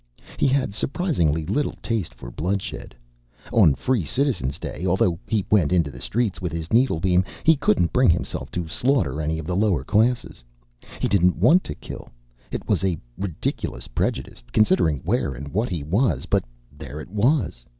He 0.37 0.47
had 0.47 0.73
surprisingly 0.73 1.45
little 1.45 1.75
taste 1.83 2.15
for 2.15 2.31
bloodshed. 2.31 2.95
On 3.53 3.75
Free 3.75 4.03
Citizen's 4.03 4.57
Day, 4.57 4.83
although 4.83 5.19
he 5.27 5.45
went 5.51 5.71
into 5.71 5.91
the 5.91 6.01
streets 6.01 6.41
with 6.41 6.51
his 6.51 6.69
needlebeam, 6.73 7.23
he 7.43 7.55
couldn't 7.55 7.93
bring 7.93 8.09
himself 8.09 8.49
to 8.53 8.67
slaughter 8.67 9.21
any 9.21 9.37
of 9.37 9.45
the 9.45 9.55
lower 9.55 9.83
classes. 9.83 10.43
He 10.99 11.07
didn't 11.07 11.37
want 11.37 11.63
to 11.65 11.75
kill. 11.75 12.09
It 12.49 12.67
was 12.67 12.83
a 12.83 12.97
ridiculous 13.15 13.87
prejudice, 13.87 14.41
considering 14.51 15.01
where 15.05 15.35
and 15.35 15.49
what 15.49 15.69
he 15.69 15.83
was; 15.83 16.25
but 16.25 16.45
there 16.75 16.99
it 16.99 17.11
was. 17.11 17.63